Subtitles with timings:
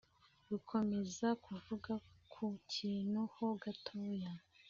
[0.49, 1.93] gukomoza: kuvuga
[2.31, 4.31] ku kintu ho gatoya.